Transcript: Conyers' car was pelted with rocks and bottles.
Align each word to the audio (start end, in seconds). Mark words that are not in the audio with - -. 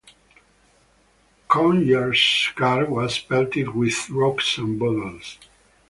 Conyers' 1.47 2.49
car 2.55 2.85
was 2.85 3.19
pelted 3.19 3.75
with 3.75 4.09
rocks 4.09 4.57
and 4.57 4.79
bottles. 4.79 5.37